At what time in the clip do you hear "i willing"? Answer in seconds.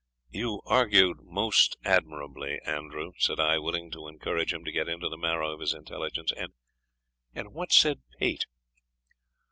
3.39-3.91